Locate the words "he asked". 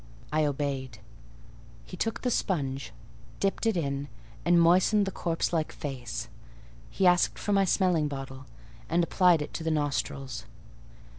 6.89-7.37